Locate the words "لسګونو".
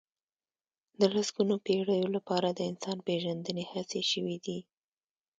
1.15-1.55